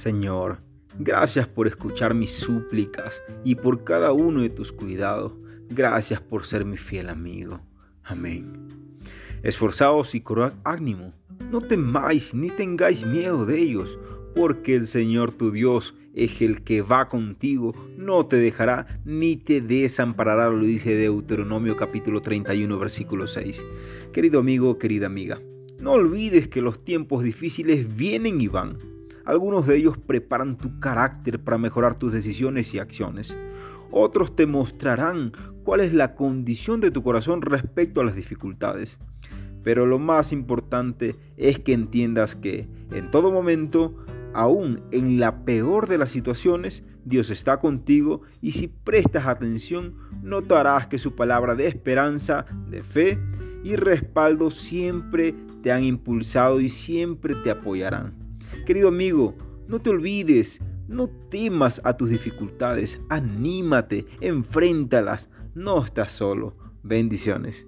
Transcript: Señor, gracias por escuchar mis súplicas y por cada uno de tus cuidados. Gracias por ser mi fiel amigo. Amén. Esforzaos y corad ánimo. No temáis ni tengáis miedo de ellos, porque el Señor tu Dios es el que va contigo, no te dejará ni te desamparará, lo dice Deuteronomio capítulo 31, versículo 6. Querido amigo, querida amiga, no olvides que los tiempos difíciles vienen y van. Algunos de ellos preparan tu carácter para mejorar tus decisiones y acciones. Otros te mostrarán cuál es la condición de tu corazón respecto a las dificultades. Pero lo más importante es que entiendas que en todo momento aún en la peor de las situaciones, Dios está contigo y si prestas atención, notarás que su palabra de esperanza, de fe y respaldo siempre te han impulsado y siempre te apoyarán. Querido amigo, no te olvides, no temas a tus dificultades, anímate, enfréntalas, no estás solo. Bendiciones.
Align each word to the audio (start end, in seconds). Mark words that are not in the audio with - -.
Señor, 0.00 0.60
gracias 0.98 1.46
por 1.46 1.66
escuchar 1.66 2.14
mis 2.14 2.30
súplicas 2.30 3.22
y 3.44 3.54
por 3.54 3.84
cada 3.84 4.12
uno 4.12 4.40
de 4.40 4.48
tus 4.48 4.72
cuidados. 4.72 5.34
Gracias 5.68 6.22
por 6.22 6.46
ser 6.46 6.64
mi 6.64 6.78
fiel 6.78 7.10
amigo. 7.10 7.60
Amén. 8.04 8.50
Esforzaos 9.42 10.14
y 10.14 10.22
corad 10.22 10.54
ánimo. 10.64 11.12
No 11.50 11.60
temáis 11.60 12.32
ni 12.32 12.48
tengáis 12.48 13.04
miedo 13.04 13.44
de 13.44 13.58
ellos, 13.58 13.98
porque 14.34 14.74
el 14.74 14.86
Señor 14.86 15.34
tu 15.34 15.50
Dios 15.50 15.94
es 16.14 16.40
el 16.40 16.62
que 16.62 16.80
va 16.80 17.06
contigo, 17.06 17.74
no 17.98 18.24
te 18.24 18.36
dejará 18.36 19.02
ni 19.04 19.36
te 19.36 19.60
desamparará, 19.60 20.48
lo 20.48 20.64
dice 20.64 20.94
Deuteronomio 20.94 21.76
capítulo 21.76 22.22
31, 22.22 22.78
versículo 22.78 23.26
6. 23.26 23.66
Querido 24.14 24.40
amigo, 24.40 24.78
querida 24.78 25.08
amiga, 25.08 25.42
no 25.82 25.92
olvides 25.92 26.48
que 26.48 26.62
los 26.62 26.82
tiempos 26.86 27.22
difíciles 27.22 27.94
vienen 27.94 28.40
y 28.40 28.48
van. 28.48 28.78
Algunos 29.30 29.64
de 29.68 29.76
ellos 29.76 29.96
preparan 29.96 30.58
tu 30.58 30.80
carácter 30.80 31.38
para 31.38 31.56
mejorar 31.56 31.96
tus 31.96 32.10
decisiones 32.10 32.74
y 32.74 32.80
acciones. 32.80 33.36
Otros 33.92 34.34
te 34.34 34.44
mostrarán 34.44 35.30
cuál 35.62 35.82
es 35.82 35.94
la 35.94 36.16
condición 36.16 36.80
de 36.80 36.90
tu 36.90 37.04
corazón 37.04 37.40
respecto 37.40 38.00
a 38.00 38.04
las 38.04 38.16
dificultades. 38.16 38.98
Pero 39.62 39.86
lo 39.86 40.00
más 40.00 40.32
importante 40.32 41.14
es 41.36 41.60
que 41.60 41.74
entiendas 41.74 42.34
que 42.34 42.66
en 42.90 43.08
todo 43.12 43.30
momento 43.30 43.94
aún 44.34 44.82
en 44.90 45.20
la 45.20 45.44
peor 45.44 45.86
de 45.86 45.98
las 45.98 46.10
situaciones, 46.10 46.82
Dios 47.04 47.30
está 47.30 47.60
contigo 47.60 48.22
y 48.40 48.50
si 48.50 48.66
prestas 48.66 49.28
atención, 49.28 49.94
notarás 50.24 50.88
que 50.88 50.98
su 50.98 51.14
palabra 51.14 51.54
de 51.54 51.68
esperanza, 51.68 52.46
de 52.68 52.82
fe 52.82 53.16
y 53.62 53.76
respaldo 53.76 54.50
siempre 54.50 55.36
te 55.62 55.70
han 55.70 55.84
impulsado 55.84 56.60
y 56.60 56.68
siempre 56.68 57.36
te 57.36 57.52
apoyarán. 57.52 58.29
Querido 58.66 58.88
amigo, 58.88 59.34
no 59.66 59.80
te 59.80 59.90
olvides, 59.90 60.60
no 60.88 61.08
temas 61.30 61.80
a 61.84 61.96
tus 61.96 62.10
dificultades, 62.10 63.00
anímate, 63.08 64.06
enfréntalas, 64.20 65.30
no 65.54 65.82
estás 65.84 66.12
solo. 66.12 66.56
Bendiciones. 66.82 67.66